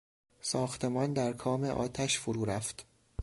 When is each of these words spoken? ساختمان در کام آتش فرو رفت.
ساختمان 0.41 1.13
در 1.13 1.33
کام 1.33 1.63
آتش 1.63 2.19
فرو 2.19 2.45
رفت. 2.45 2.85